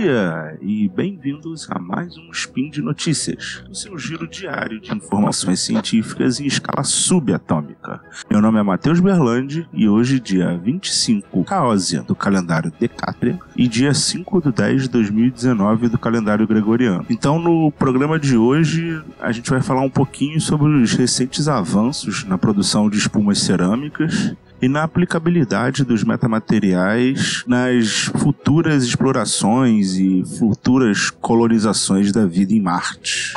[0.00, 5.60] dia e bem-vindos a mais um Spin de Notícias, o seu giro diário de informações
[5.60, 8.00] científicas em escala subatômica.
[8.30, 13.92] Meu nome é Matheus Berlandi e hoje, dia 25 Caósia do calendário Decátria e dia
[13.92, 17.04] 5 de 10 de 2019 do calendário Gregoriano.
[17.10, 22.24] Então, no programa de hoje, a gente vai falar um pouquinho sobre os recentes avanços
[22.24, 31.10] na produção de espumas cerâmicas e na aplicabilidade dos metamateriais nas futuras explorações e futuras
[31.10, 33.34] colonizações da vida em Marte.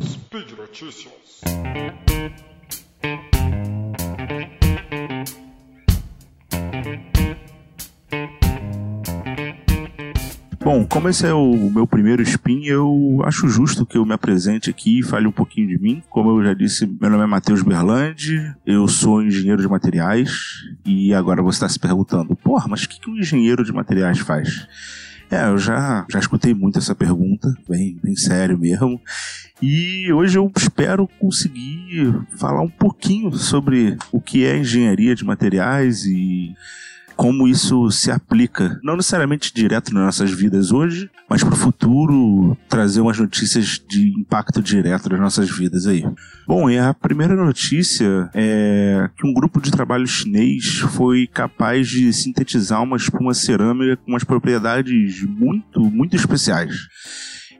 [0.00, 1.16] Speed Notícias.
[10.66, 14.68] Bom, como esse é o meu primeiro spin, eu acho justo que eu me apresente
[14.68, 16.02] aqui e fale um pouquinho de mim.
[16.10, 21.14] Como eu já disse, meu nome é Matheus Berlandi, eu sou engenheiro de materiais e
[21.14, 24.66] agora você está se perguntando, porra, mas o que, que um engenheiro de materiais faz?
[25.30, 29.00] É, eu já, já escutei muito essa pergunta, bem, bem sério mesmo.
[29.62, 36.04] E hoje eu espero conseguir falar um pouquinho sobre o que é engenharia de materiais
[36.04, 36.56] e
[37.16, 42.56] como isso se aplica, não necessariamente direto nas nossas vidas hoje, mas para o futuro
[42.68, 46.04] trazer umas notícias de impacto direto nas nossas vidas aí.
[46.46, 52.12] Bom, e a primeira notícia é que um grupo de trabalho chinês foi capaz de
[52.12, 56.86] sintetizar uma espuma cerâmica com umas propriedades muito, muito especiais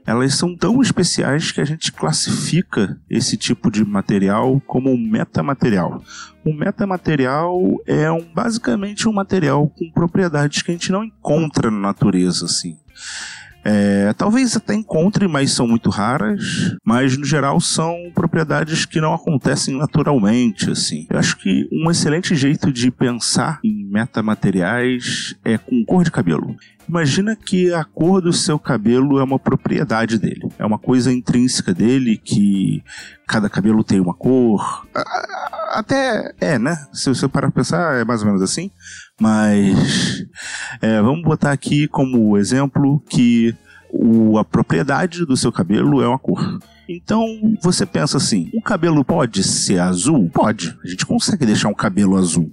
[0.06, 6.02] elas são tão especiais que a gente classifica esse tipo de material como um metamaterial.
[6.44, 11.78] Um metamaterial é um, basicamente um material com propriedades que a gente não encontra na
[11.78, 12.76] natureza, assim.
[13.68, 16.76] É, talvez até encontre, mas são muito raras.
[16.84, 21.04] Mas no geral são propriedades que não acontecem naturalmente, assim.
[21.10, 26.54] Eu acho que um excelente jeito de pensar em metamateriais é com cor de cabelo.
[26.88, 31.74] Imagina que a cor do seu cabelo é uma propriedade dele, é uma coisa intrínseca
[31.74, 32.82] dele que
[33.26, 34.86] cada cabelo tem uma cor.
[35.72, 36.76] Até é, né?
[36.92, 38.70] Se você parar pra pensar, é mais ou menos assim.
[39.20, 40.25] Mas
[40.80, 43.54] é, vamos botar aqui como exemplo que
[43.91, 46.58] o, a propriedade do seu cabelo é uma cor.
[46.88, 47.26] Então
[47.60, 50.30] você pensa assim: o cabelo pode ser azul?
[50.32, 50.76] Pode.
[50.84, 52.50] A gente consegue deixar um cabelo azul.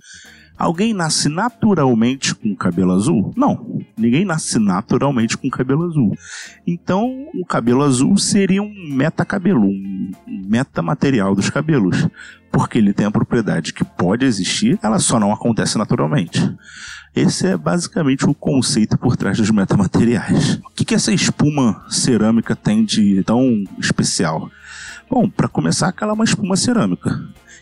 [0.58, 3.34] Alguém nasce naturalmente com cabelo azul?
[3.36, 6.18] Não, ninguém nasce naturalmente com cabelo azul.
[6.66, 12.08] Então, o cabelo azul seria um metacabelo, um metamaterial dos cabelos,
[12.52, 16.40] porque ele tem a propriedade que pode existir, ela só não acontece naturalmente.
[17.16, 20.56] Esse é basicamente o conceito por trás dos metamateriais.
[20.66, 24.50] O que, que essa espuma cerâmica tem de tão especial?
[25.10, 27.22] Bom, para começar, ela é uma espuma cerâmica.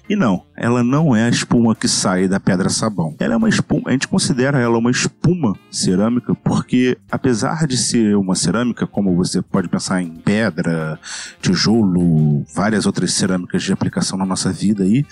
[0.10, 3.16] E não, ela não é a espuma que sai da pedra sabão.
[3.20, 8.16] Ela é uma espuma, a gente considera ela uma espuma cerâmica porque apesar de ser
[8.18, 11.00] uma cerâmica, como você pode pensar em pedra,
[11.42, 15.06] tijolo, várias outras cerâmicas de aplicação na nossa vida aí,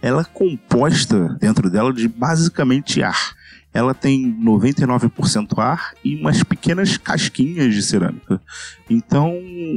[0.00, 3.36] ela é composta dentro dela de basicamente ar
[3.76, 8.40] ela tem 99% ar e umas pequenas casquinhas de cerâmica.
[8.88, 9.34] Então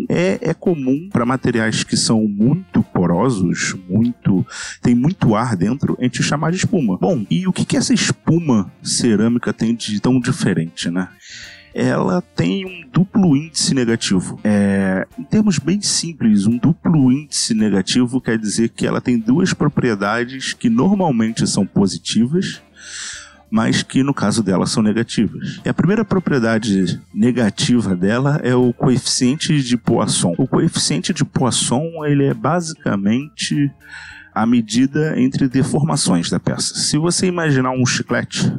[0.08, 4.48] é, é comum para materiais que são muito porosos, muito
[4.82, 6.98] tem muito ar dentro, a gente chamar de espuma.
[6.98, 11.10] Bom, e o que, que essa espuma cerâmica tem de tão diferente, né?
[11.74, 14.40] ela tem um duplo índice negativo.
[14.44, 19.54] É, em termos bem simples, um duplo índice negativo quer dizer que ela tem duas
[19.54, 22.62] propriedades que normalmente são positivas,
[23.52, 25.60] mas que no caso dela são negativas.
[25.66, 30.36] E a primeira propriedade negativa dela é o coeficiente de Poisson.
[30.38, 33.72] O coeficiente de Poisson ele é basicamente
[34.42, 36.74] a medida entre deformações da peça.
[36.74, 38.50] Se você imaginar um chiclete,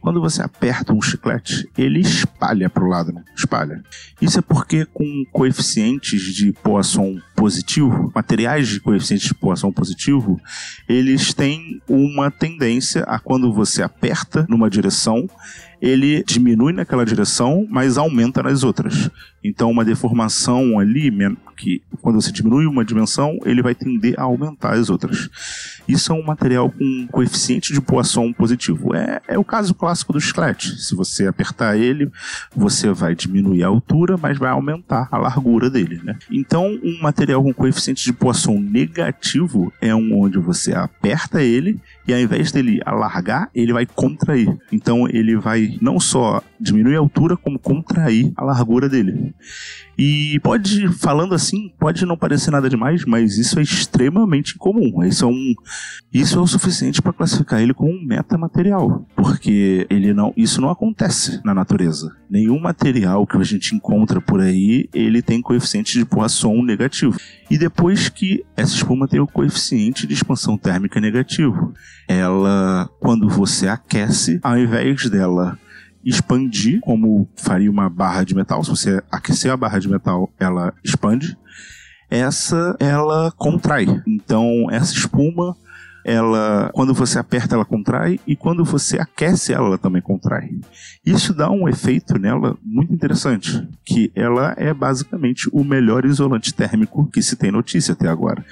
[0.00, 3.24] quando você aperta um chiclete, ele espalha para o lado, né?
[3.36, 3.82] espalha.
[4.22, 10.40] Isso é porque com coeficientes de Poisson positivo, materiais de coeficientes de Poisson positivo,
[10.88, 15.28] eles têm uma tendência a quando você aperta numa direção,
[15.82, 19.10] ele diminui naquela direção, mas aumenta nas outras.
[19.42, 21.10] Então, uma deformação ali,
[21.54, 25.28] que quando você diminui uma dimensão, ele vai tender a aumentar as outras.
[25.86, 28.94] Isso é um material com coeficiente de Poisson positivo.
[28.94, 30.80] É, é o caso clássico do chiclete.
[30.80, 32.10] Se você apertar ele,
[32.54, 36.00] você vai diminuir a altura, mas vai aumentar a largura dele.
[36.02, 36.18] Né?
[36.30, 42.12] Então, um material com coeficiente de Poisson negativo é um onde você aperta ele e
[42.12, 44.56] ao invés dele alargar, ele vai contrair.
[44.72, 49.34] Então, ele vai não só diminuir a altura como contrair a largura dele.
[49.96, 55.04] E pode, falando assim, pode não parecer nada demais, mas isso é extremamente comum.
[55.04, 55.54] Isso é, um,
[56.12, 60.70] isso é o suficiente para classificar ele como um metamaterial, porque ele não, isso não
[60.70, 62.16] acontece na natureza.
[62.28, 67.16] Nenhum material que a gente encontra por aí, ele tem coeficiente de Poisson negativo.
[67.48, 71.72] E depois que essa espuma tem o coeficiente de expansão térmica negativo,
[72.08, 75.58] ela, quando você aquece, ao invés dela
[76.04, 78.62] expandir, como faria uma barra de metal.
[78.62, 81.36] Se você aquecer a barra de metal, ela expande.
[82.10, 83.86] Essa, ela contrai.
[84.06, 85.56] Então, essa espuma
[86.04, 90.50] ela quando você aperta ela contrai e quando você aquece ela, ela também contrai.
[91.04, 97.08] Isso dá um efeito nela muito interessante, que ela é basicamente o melhor isolante térmico
[97.10, 98.44] que se tem notícia até agora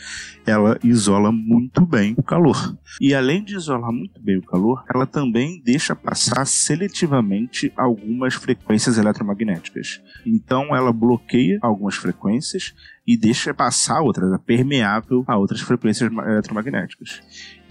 [0.46, 2.76] ela isola muito bem o calor.
[3.00, 8.98] E além de isolar muito bem o calor, ela também deixa passar seletivamente algumas frequências
[8.98, 10.00] eletromagnéticas.
[10.26, 12.74] Então ela bloqueia algumas frequências
[13.06, 17.20] e deixa passar outras, é permeável a outras frequências eletromagnéticas.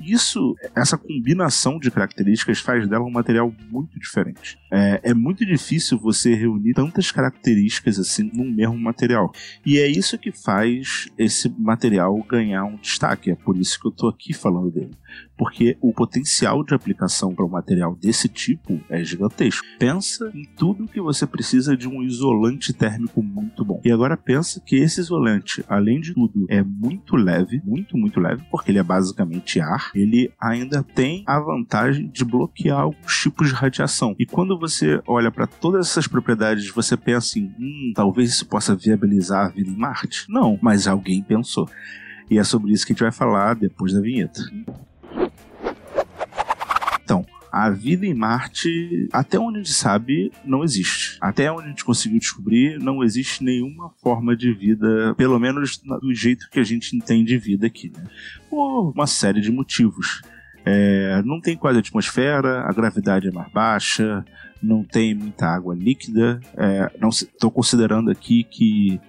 [0.03, 4.57] Isso, essa combinação de características faz dela um material muito diferente.
[4.71, 9.31] É, é muito difícil você reunir tantas características assim num mesmo material.
[9.65, 13.31] E é isso que faz esse material ganhar um destaque.
[13.31, 14.91] É por isso que eu estou aqui falando dele
[15.37, 19.65] porque o potencial de aplicação para um material desse tipo é gigantesco.
[19.79, 23.81] Pensa em tudo que você precisa de um isolante térmico muito bom.
[23.83, 28.43] E agora pensa que esse isolante, além de tudo, é muito leve, muito, muito leve,
[28.51, 29.90] porque ele é basicamente ar.
[29.93, 34.15] Ele ainda tem a vantagem de bloquear alguns tipos de radiação.
[34.19, 38.75] E quando você olha para todas essas propriedades, você pensa em, hum, talvez isso possa
[38.75, 40.25] viabilizar a vida em Marte?
[40.29, 41.69] Não, mas alguém pensou.
[42.29, 44.41] E é sobre isso que a gente vai falar depois da vinheta.
[47.51, 51.17] A vida em Marte, até onde a gente sabe, não existe.
[51.19, 56.13] Até onde a gente conseguiu descobrir, não existe nenhuma forma de vida, pelo menos do
[56.13, 58.05] jeito que a gente entende vida aqui, né?
[58.49, 60.21] Por uma série de motivos.
[60.63, 64.23] É, não tem quase atmosfera, a gravidade é mais baixa,
[64.61, 66.39] não tem muita água líquida.
[67.11, 68.99] Estou é, considerando aqui que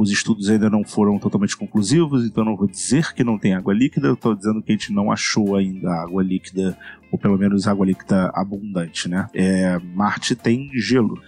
[0.00, 3.74] os estudos ainda não foram totalmente conclusivos, então não vou dizer que não tem água
[3.74, 6.76] líquida, eu estou dizendo que a gente não achou ainda água líquida,
[7.12, 9.28] ou pelo menos água líquida abundante, né?
[9.34, 11.20] É, Marte tem gelo.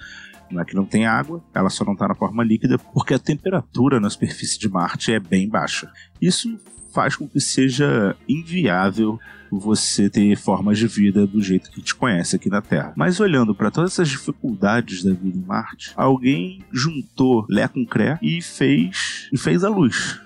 [0.50, 3.18] Não é que não tem água, ela só não está na forma líquida porque a
[3.18, 5.90] temperatura na superfície de Marte é bem baixa.
[6.20, 6.58] Isso
[6.92, 9.18] faz com que seja inviável
[9.50, 12.94] você ter formas de vida do jeito que a gente conhece aqui na Terra.
[12.96, 18.18] Mas olhando para todas essas dificuldades da vida em Marte, alguém juntou Lé com Cré
[18.22, 20.20] e fez, e fez a luz.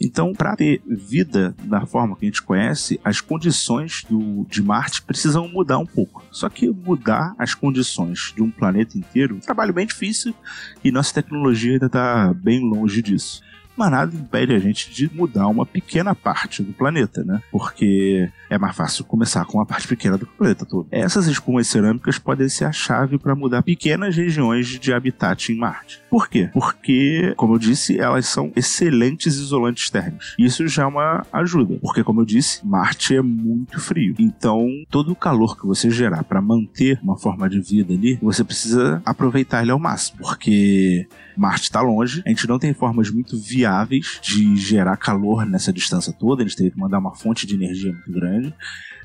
[0.00, 5.02] Então, para ter vida da forma que a gente conhece, as condições do, de Marte
[5.02, 6.24] precisam mudar um pouco.
[6.30, 10.34] Só que mudar as condições de um planeta inteiro é um trabalho bem difícil
[10.82, 13.42] e nossa tecnologia ainda está bem longe disso
[13.76, 17.42] mas nada impede a gente de mudar uma pequena parte do planeta, né?
[17.50, 20.86] Porque é mais fácil começar com uma parte pequena do planeta todo.
[20.90, 26.00] Essas espumas cerâmicas podem ser a chave para mudar pequenas regiões de habitat em Marte.
[26.08, 26.50] Por quê?
[26.52, 30.34] Porque, como eu disse, elas são excelentes isolantes térmicos.
[30.38, 34.14] Isso já é uma ajuda, porque, como eu disse, Marte é muito frio.
[34.18, 38.44] Então, todo o calor que você gerar para manter uma forma de vida ali, você
[38.44, 41.06] precisa aproveitar ele ao máximo, porque
[41.36, 43.63] Marte está longe, a gente não tem formas muito viáveis
[44.22, 47.92] de gerar calor nessa distância toda, a gente teria que mandar uma fonte de energia
[47.92, 48.54] muito grande.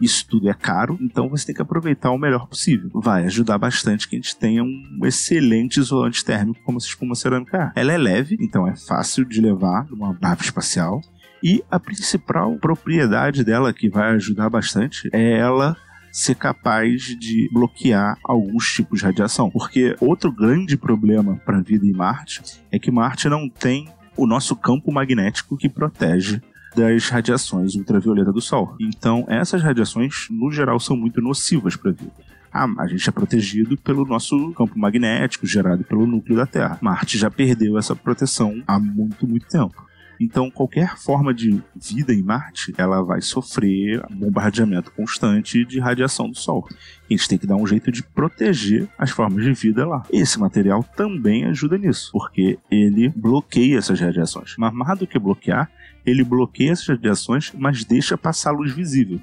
[0.02, 2.90] Isso tudo é caro, então você tem que aproveitar o melhor possível.
[2.94, 7.72] Vai ajudar bastante que a gente tenha um excelente isolante térmico como essa espuma cerâmica.
[7.76, 11.02] Ela é leve, então é fácil de levar numa nave espacial.
[11.44, 15.76] E a principal propriedade dela que vai ajudar bastante é ela
[16.12, 19.50] ser capaz de bloquear alguns tipos de radiação.
[19.50, 23.88] Porque outro grande problema para a vida em Marte é que Marte não tem
[24.20, 26.42] o nosso campo magnético que protege
[26.76, 28.76] das radiações ultravioleta do Sol.
[28.80, 32.12] Então, essas radiações, no geral, são muito nocivas para a vida.
[32.52, 36.78] Ah, a gente é protegido pelo nosso campo magnético gerado pelo núcleo da Terra.
[36.82, 39.89] Marte já perdeu essa proteção há muito, muito tempo.
[40.20, 46.38] Então, qualquer forma de vida em Marte, ela vai sofrer bombardeamento constante de radiação do
[46.38, 46.68] Sol.
[47.10, 50.04] E a gente tem que dar um jeito de proteger as formas de vida lá.
[50.12, 54.56] Esse material também ajuda nisso, porque ele bloqueia essas radiações.
[54.58, 55.72] Mas mais do que bloquear,
[56.06, 59.22] ele bloqueia essas radiações, mas deixa passar luz visível.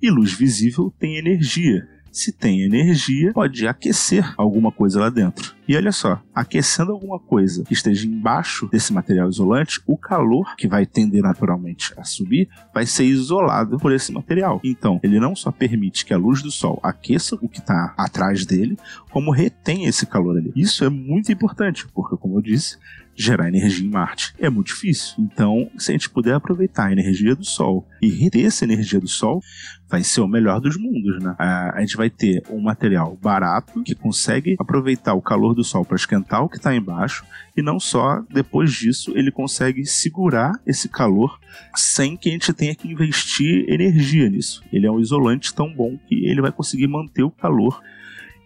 [0.00, 1.86] E luz visível tem energia.
[2.12, 5.54] Se tem energia, pode aquecer alguma coisa lá dentro.
[5.68, 10.66] E olha só, aquecendo alguma coisa que esteja embaixo desse material isolante, o calor que
[10.66, 14.60] vai tender naturalmente a subir vai ser isolado por esse material.
[14.64, 18.46] Então, ele não só permite que a luz do sol aqueça o que está atrás
[18.46, 18.78] dele,
[19.10, 20.52] como retém esse calor ali.
[20.56, 22.78] Isso é muito importante, porque, como eu disse,
[23.18, 25.16] gerar energia em Marte é muito difícil.
[25.18, 29.08] Então, se a gente puder aproveitar a energia do Sol e reter essa energia do
[29.08, 29.42] Sol,
[29.88, 31.34] vai ser o melhor dos mundos, né?
[31.38, 35.96] A, gente vai ter um material barato que consegue aproveitar o calor do Sol para
[35.96, 37.24] esquentar o que está embaixo
[37.56, 41.40] e não só depois disso ele consegue segurar esse calor
[41.74, 44.62] sem que a gente tenha que investir energia nisso.
[44.72, 47.82] Ele é um isolante tão bom que ele vai conseguir manter o calor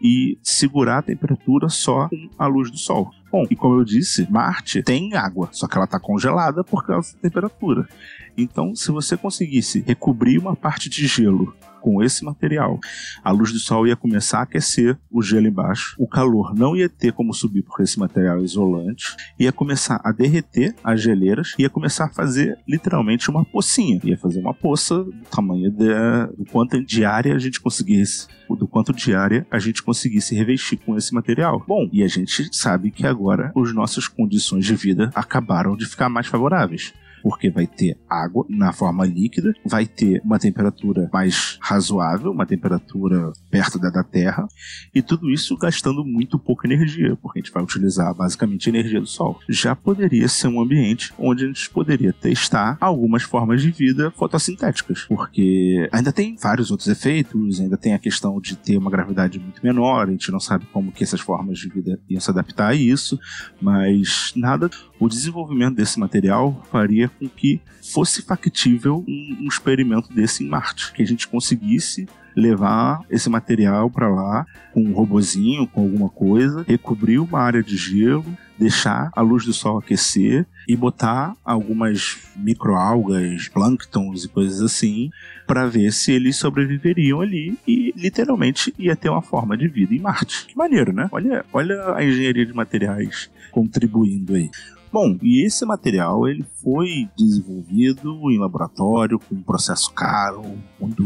[0.00, 3.12] e segurar a temperatura só com a luz do sol.
[3.32, 7.14] Bom, e como eu disse, Marte tem água, só que ela está congelada por causa
[7.14, 7.88] da temperatura.
[8.36, 12.78] Então, se você conseguisse recobrir uma parte de gelo com esse material,
[13.22, 16.88] a luz do sol ia começar a aquecer o gelo embaixo, o calor não ia
[16.88, 22.06] ter como subir por esse material isolante, ia começar a derreter as geleiras, ia começar
[22.06, 27.34] a fazer literalmente uma pocinha, ia fazer uma poça do tamanho do quanto de área
[27.34, 31.64] a gente conseguisse, do quanto de área a gente conseguisse revestir com esse material.
[31.66, 36.08] Bom, e a gente sabe que agora as nossas condições de vida acabaram de ficar
[36.08, 42.32] mais favoráveis porque vai ter água na forma líquida, vai ter uma temperatura mais razoável,
[42.32, 44.48] uma temperatura perto da da Terra,
[44.94, 49.00] e tudo isso gastando muito pouca energia, porque a gente vai utilizar basicamente a energia
[49.00, 49.38] do Sol.
[49.48, 55.04] Já poderia ser um ambiente onde a gente poderia testar algumas formas de vida fotossintéticas,
[55.04, 59.62] porque ainda tem vários outros efeitos, ainda tem a questão de ter uma gravidade muito
[59.62, 62.74] menor, a gente não sabe como que essas formas de vida iam se adaptar a
[62.74, 63.18] isso,
[63.60, 67.60] mas nada, o desenvolvimento desse material faria com que
[67.92, 73.90] fosse factível um, um experimento desse em Marte, que a gente conseguisse levar esse material
[73.90, 78.24] para lá com um robozinho, com alguma coisa, recobrir uma área de gelo,
[78.58, 85.10] deixar a luz do sol aquecer e botar algumas microalgas, plânctons e coisas assim,
[85.46, 90.00] para ver se eles sobreviveriam ali e literalmente ia ter uma forma de vida em
[90.00, 90.46] Marte.
[90.46, 91.08] Que maneiro, né?
[91.12, 94.50] Olha, olha a engenharia de materiais contribuindo aí.
[94.92, 100.42] Bom, e esse material ele foi desenvolvido em laboratório com um processo caro,
[100.78, 101.02] muito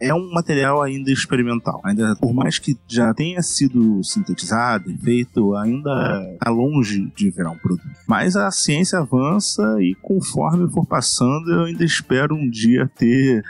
[0.00, 1.80] é um material ainda experimental.
[1.84, 7.50] Ainda, por mais que já tenha sido sintetizado e feito, ainda está longe de virar
[7.50, 7.88] um produto.
[8.06, 13.42] Mas a ciência avança e conforme for passando, eu ainda espero um dia ter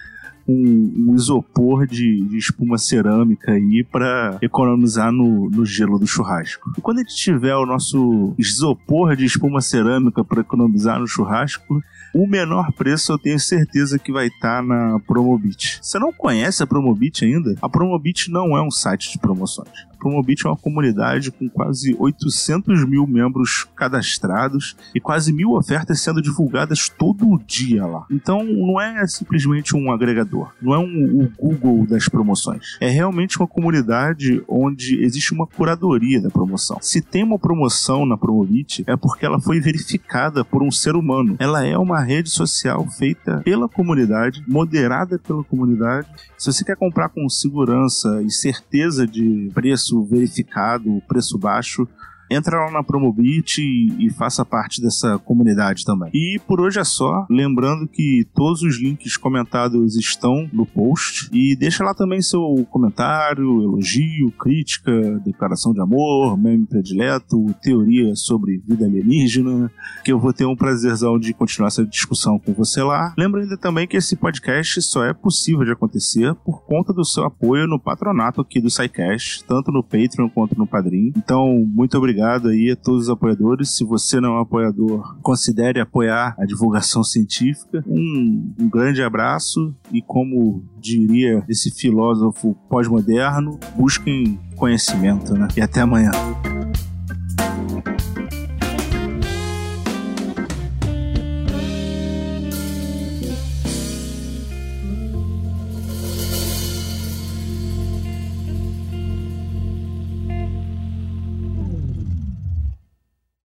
[0.48, 6.70] um, um isopor de, de, espuma cerâmica aí para economizar no, no, gelo do churrasco.
[6.76, 11.82] E quando a gente tiver o nosso isopor de espuma cerâmica para economizar no churrasco,
[12.14, 15.78] o menor preço eu tenho certeza que vai estar tá na Promobit.
[15.82, 17.54] Você não conhece a Promobit ainda?
[17.60, 19.86] A Promobit não é um site de promoções.
[19.96, 26.22] Promobit é uma comunidade com quase 800 mil membros cadastrados e quase mil ofertas sendo
[26.22, 28.06] divulgadas todo dia lá.
[28.10, 32.76] Então não é simplesmente um agregador, não é um, o Google das promoções.
[32.80, 36.78] É realmente uma comunidade onde existe uma curadoria da promoção.
[36.80, 41.36] Se tem uma promoção na Promobit, é porque ela foi verificada por um ser humano.
[41.38, 46.08] Ela é uma rede social feita pela comunidade, moderada pela comunidade.
[46.38, 51.88] Se você quer comprar com segurança e certeza de preço preço verificado, preço baixo,
[52.30, 56.10] entra lá na Promobit e, e, faça parte dessa comunidade também.
[56.12, 57.26] E por hoje é só.
[57.30, 61.28] Lembrando que todos os links comentados estão no post.
[61.32, 68.62] E deixa lá também seu comentário, elogio, crítica, declaração de amor, meme predileto, teoria sobre
[68.66, 69.70] vida alienígena,
[70.04, 73.14] que eu vou ter um prazerzão de continuar essa discussão com você lá.
[73.16, 77.24] Lembra ainda também que esse podcast só é possível de acontecer por conta do seu
[77.24, 81.12] apoio no patronato aqui do SciCast, tanto no Patreon quanto no Padrim.
[81.16, 83.76] Então, muito obrigado obrigado aí a todos os apoiadores.
[83.76, 87.84] Se você não é um apoiador, considere apoiar a divulgação científica.
[87.86, 95.48] Um, um grande abraço e, como diria esse filósofo pós-moderno, busquem conhecimento, né?
[95.56, 96.10] E até amanhã.